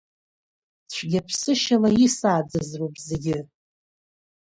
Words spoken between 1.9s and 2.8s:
исааӡаз